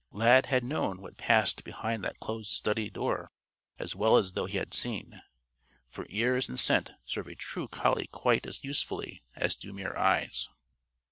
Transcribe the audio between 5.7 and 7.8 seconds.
For ears and scent serve a true